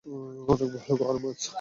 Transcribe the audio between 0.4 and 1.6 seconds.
অনেক ভালুক আর মাছ।